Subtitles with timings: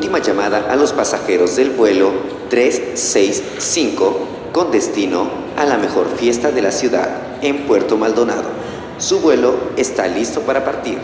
[0.00, 2.10] Última llamada a los pasajeros del vuelo
[2.48, 5.28] 365 con destino
[5.58, 7.10] a la mejor fiesta de la ciudad
[7.42, 8.48] en Puerto Maldonado.
[8.96, 10.96] Su vuelo está listo para partir.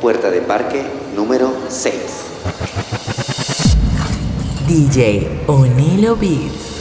[0.00, 0.82] Puerta de embarque
[1.14, 1.94] número 6.
[4.66, 6.75] DJ Onilo Beats.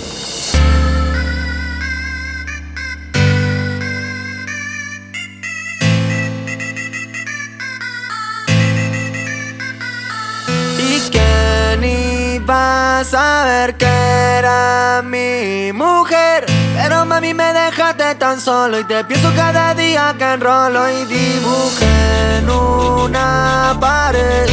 [13.05, 16.46] Saber que era mi mujer.
[16.76, 22.38] Pero mami me dejaste tan solo y te pienso cada día que enrolo y dibujé
[22.38, 24.49] en una pared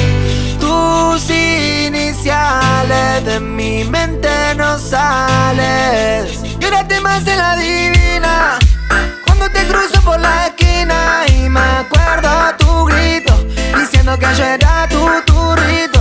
[0.60, 6.38] tus iniciales de mi mente no sales.
[6.60, 8.58] Quédate más en la divina
[9.26, 13.34] cuando te cruzo por la esquina y me acuerdo tu grito
[13.78, 15.91] diciendo que yo era tu turrito.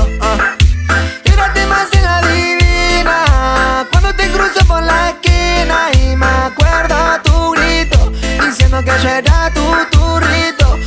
[9.00, 10.78] Que era tu turrito.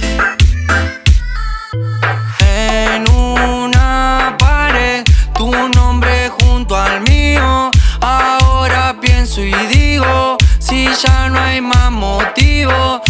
[2.41, 7.71] En una pared, tu nombre junto al mío.
[8.01, 9.53] Ahora pienso y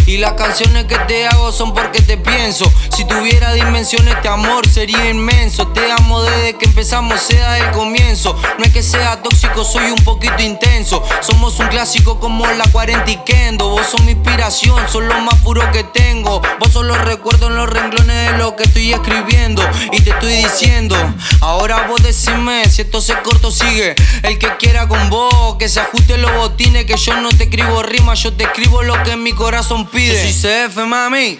[0.07, 2.71] Y las canciones que te hago son porque te pienso.
[2.95, 5.67] Si tuviera dimensiones, este amor sería inmenso.
[5.69, 8.35] Te amo desde que empezamos, sea el comienzo.
[8.59, 11.03] No es que sea tóxico, soy un poquito intenso.
[11.21, 13.69] Somos un clásico como la 40 y Kendo.
[13.69, 16.39] Vos sos mi inspiración, son lo más puro que tengo.
[16.59, 19.67] Vos sos los recuerdos en los renglones de lo que estoy escribiendo.
[19.91, 20.95] Y te estoy diciendo,
[21.41, 23.95] ahora vos decime si esto se corto, sigue.
[24.21, 26.85] El que quiera con vos, que se ajuste los botines.
[26.85, 30.13] Que yo no te escribo rimas, yo te escribo lo que mi corazón pide.
[30.13, 31.39] Yo soy CF, mami.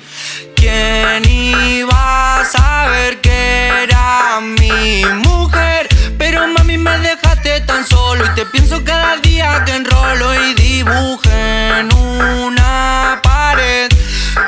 [0.56, 5.88] ¿Quién iba a saber que era mi mujer?
[6.18, 11.80] Pero mami me dejaste tan solo y te pienso cada día que enrolo y dibujé
[11.80, 13.90] en una pared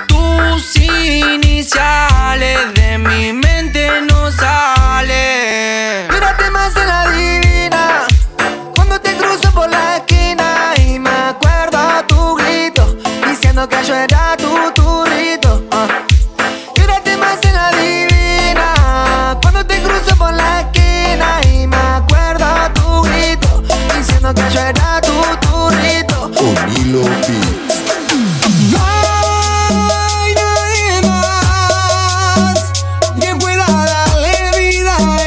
[0.07, 4.16] tus iniciales de mi mente no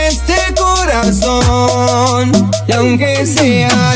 [0.09, 2.33] este corazón.
[2.67, 3.95] Y aunque sea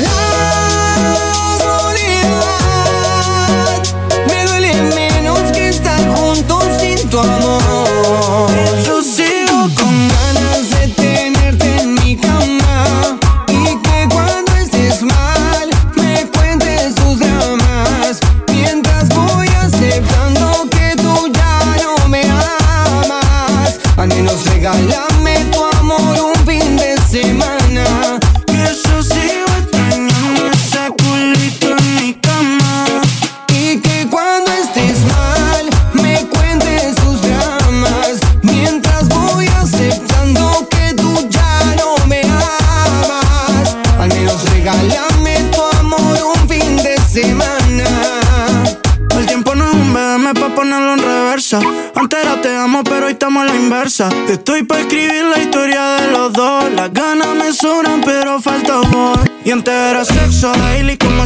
[53.97, 56.65] Te Estoy pa' escribir la historia de los dos.
[56.73, 59.21] Las ganas me sobran, pero falta amor.
[59.45, 61.25] Y antes era sexo daily, como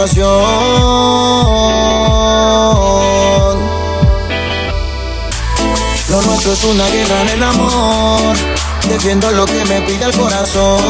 [0.00, 0.06] Lo
[6.22, 8.36] nuestro es una guerra en el amor.
[8.88, 10.80] Defiendo lo que me pide el corazón.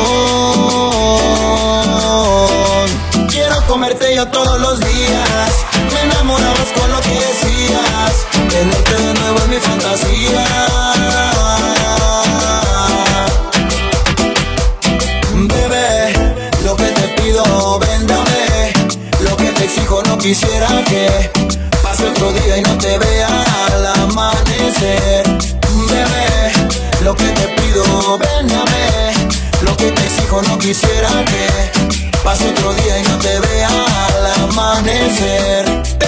[3.28, 5.50] Quiero comerte yo todos los días.
[5.92, 8.26] Me enamorabas con lo que decías.
[8.48, 10.89] Tenerte de nuevo es mi fantasía
[20.20, 21.30] quisiera que
[21.82, 23.28] pase otro día y no te vea
[23.72, 25.24] al amanecer.
[25.88, 26.52] Bebé,
[27.02, 29.14] lo que te pido, ven a ver.
[29.62, 34.44] Lo que te exijo, no quisiera que pase otro día y no te vea al
[34.44, 35.99] amanecer.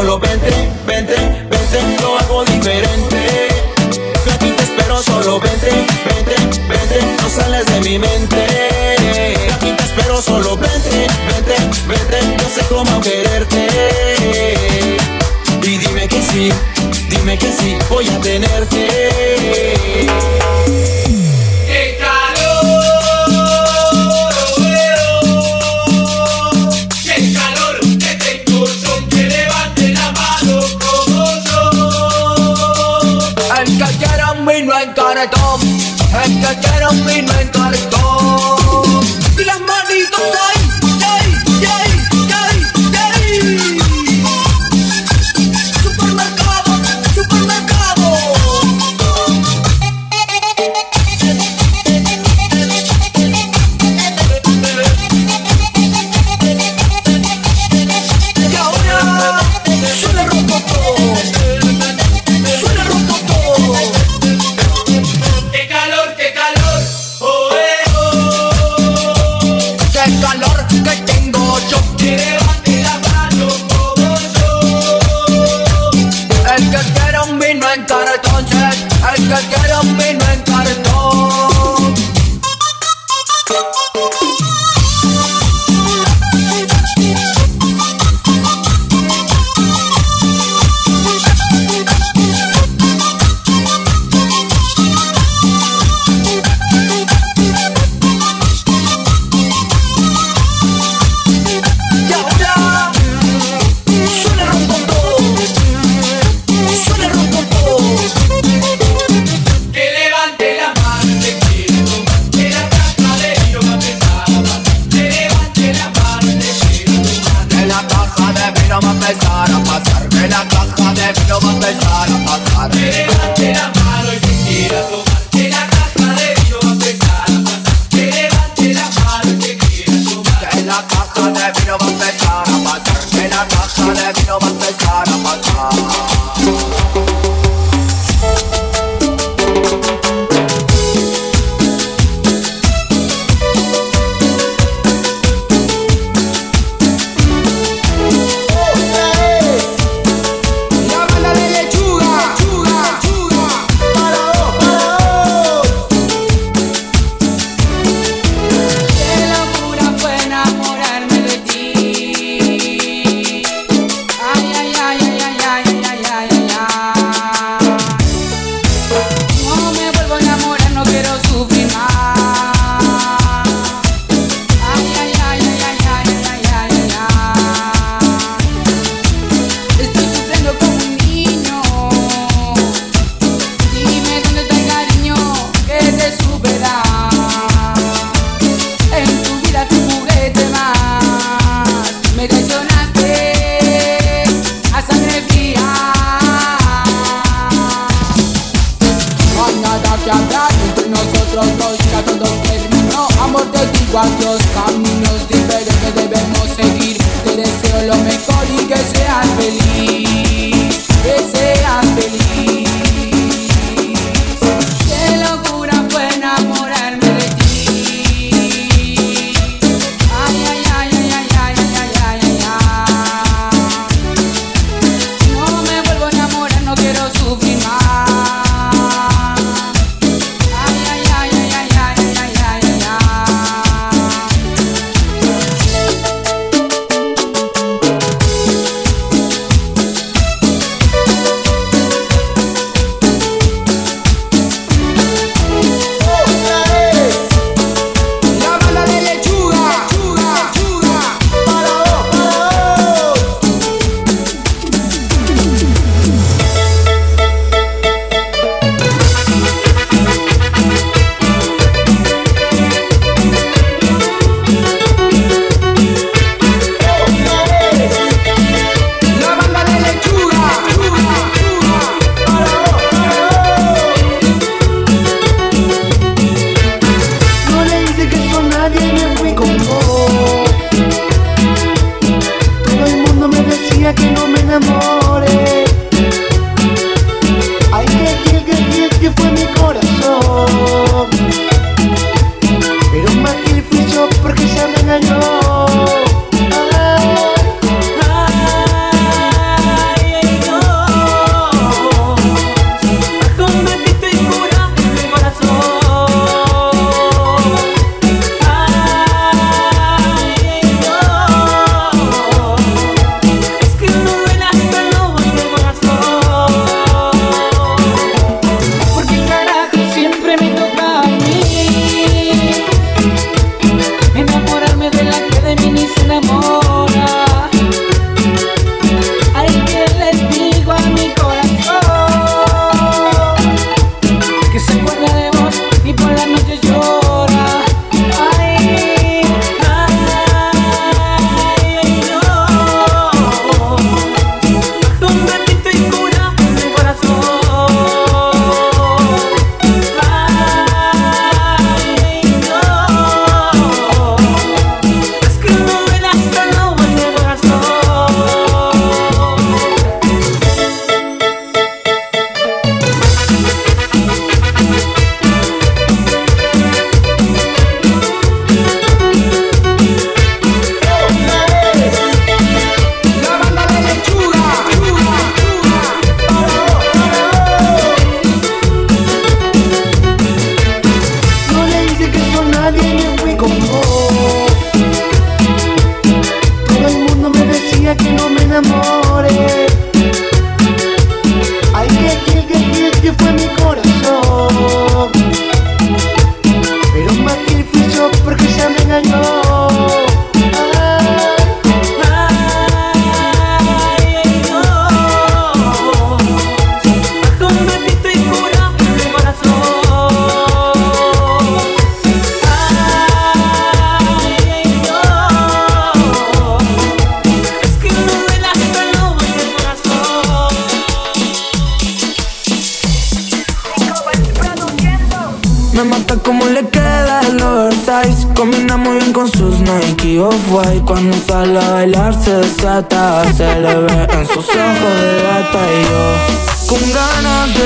[0.00, 0.50] solo vente,
[0.86, 3.48] vente, vente, lo hago diferente.
[4.24, 5.70] Yo aquí te espero, solo vente,
[6.06, 6.36] vente,
[6.68, 8.46] vente, no sales de mi mente.
[9.46, 11.54] Yo aquí te espero, solo vente, vente,
[11.86, 13.68] vente, no sé cómo quererte.
[15.64, 16.50] Y dime que sí,
[17.10, 20.06] dime que sí, voy a tenerte.
[35.20, 37.50] reggaetón, es que quiero un vino en
[39.44, 40.59] las manitos.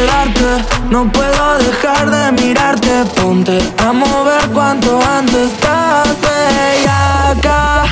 [0.07, 3.05] Darte No puedo dejar de mirarte.
[3.17, 5.53] Ponte a mover cuanto antes.
[5.53, 6.09] Estás
[7.31, 7.85] acá.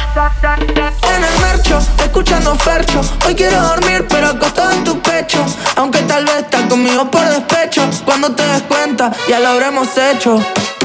[1.14, 3.00] En el mercho, escuchando fercho.
[3.26, 5.44] Hoy quiero dormir pero acostado en tu pecho.
[5.76, 7.82] Aunque tal vez estás conmigo por despecho.
[8.04, 10.38] Cuando te des cuenta ya lo habremos hecho.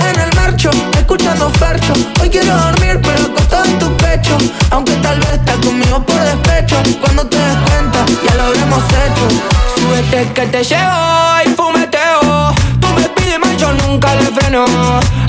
[0.10, 1.94] En el mercho, escuchando fercho.
[2.22, 4.38] Hoy quiero dormir pero acostado en tu pecho.
[4.72, 6.76] Aunque tal vez estás conmigo por despecho.
[7.02, 9.57] Cuando te des cuenta ya lo habremos hecho
[9.88, 12.54] Súbete que te llevo y fumeteo.
[12.82, 14.66] Tú me pides más, yo nunca le freno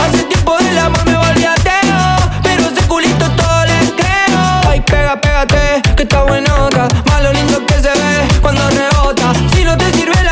[0.01, 4.61] Hace tiempo del amor me volví ateo Pero ese culito todo le creo.
[4.68, 9.33] Ay, pega, pégate, que está buenota Más lo lindo que se ve cuando rebota.
[9.55, 10.25] Si no te sirve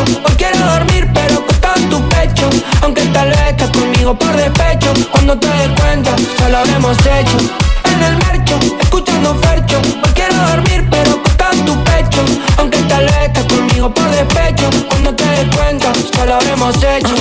[0.00, 2.48] Hoy quiero dormir pero acostado en tu pecho.
[2.82, 4.92] Aunque tal vez estás conmigo por despecho.
[5.12, 7.38] Cuando te des cuenta, ya lo habremos hecho.
[7.84, 9.78] En el mercho, escuchando fercho.
[9.78, 12.22] Hoy quiero dormir pero acostado en tu pecho.
[12.58, 14.70] Aunque tal vez estás conmigo por despecho.
[14.88, 17.14] Cuando te des cuenta, ya lo habremos hecho.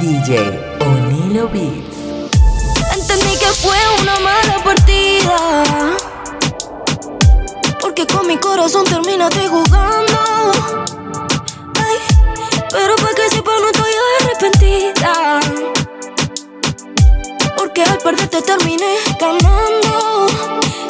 [0.00, 1.89] DJ Onilo Beats.
[3.60, 5.96] Fue una mala partida.
[7.80, 10.18] Porque con mi corazón terminaste jugando.
[11.76, 11.96] Ay,
[12.70, 15.40] pero para que sepa no estoy arrepentida.
[17.56, 20.26] Porque al perderte terminé ganando.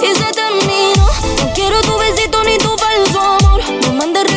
[0.01, 1.07] Y se terminó.
[1.39, 3.61] No quiero tu besito ni tu falso amor.
[3.83, 4.30] No mandes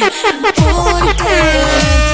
[0.00, 0.70] Porque nuestro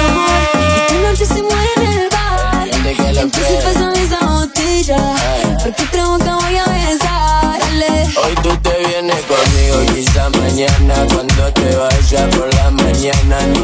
[0.07, 0.38] amor
[0.77, 2.68] esta noche se muere en el bar.
[3.16, 5.14] Entonces pasamos esa botella
[5.62, 7.59] porque otra boca voy a besar.
[7.61, 8.09] Dale.
[8.16, 13.63] Hoy tú te vienes conmigo, quizá mañana cuando te vayas por la mañana no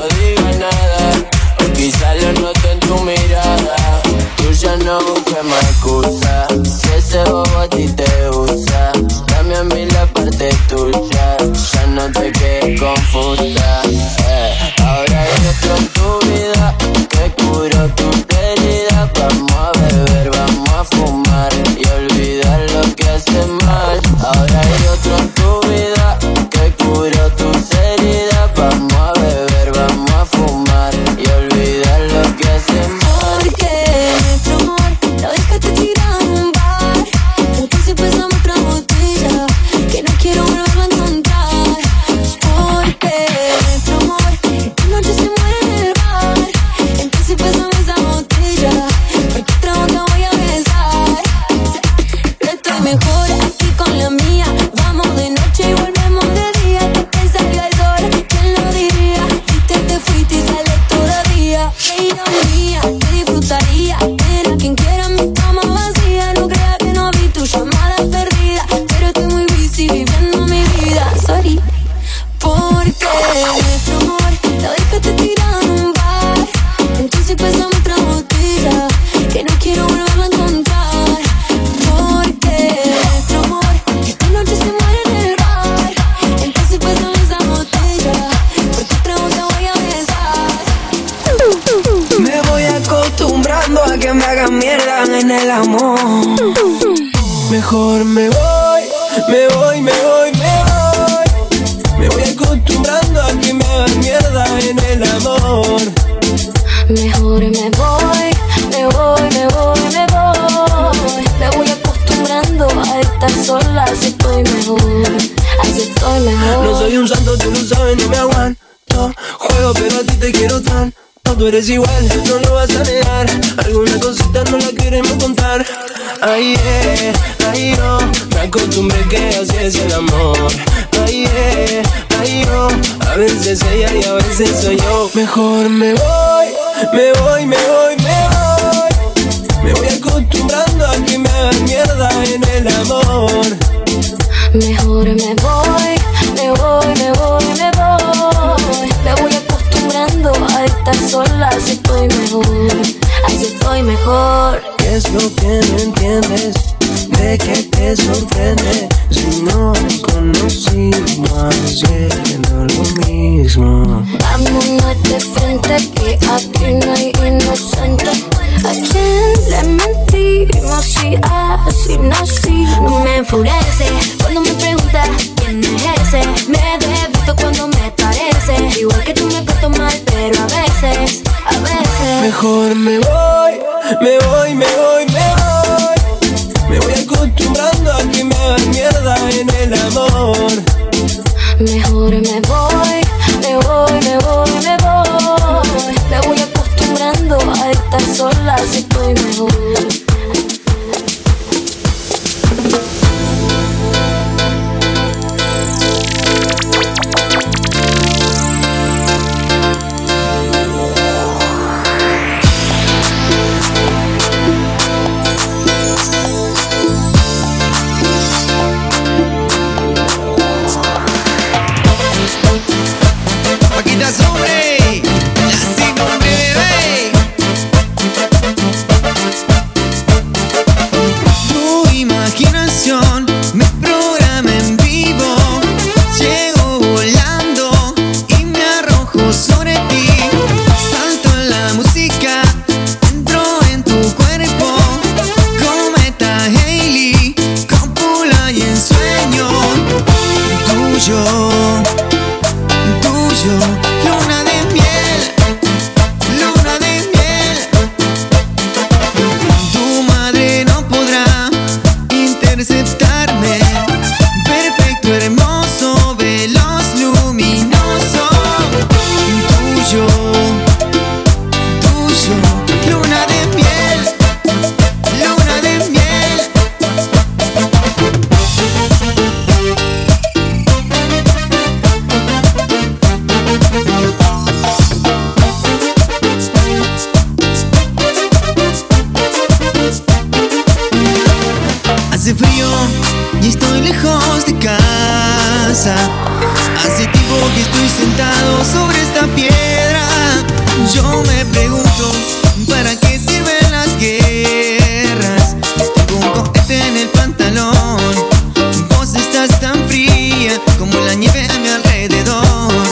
[309.90, 312.84] fría como la nieve a mi alrededor.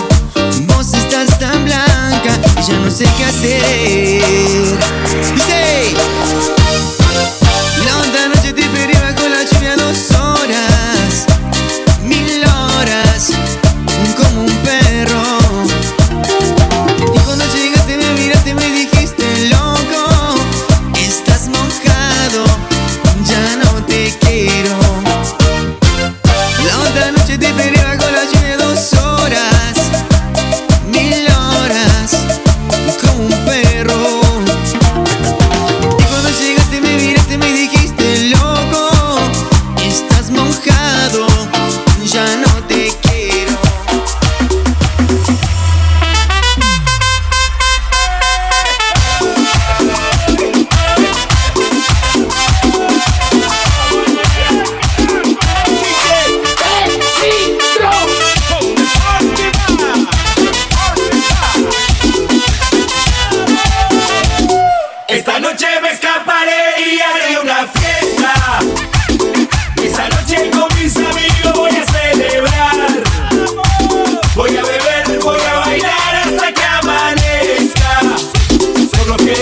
[0.66, 5.07] Vos estás tan blanca y ya no sé qué hacer.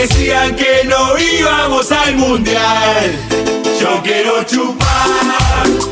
[0.08, 3.12] decían que no íbamos al mundial.
[3.80, 5.85] Yo quiero chupar.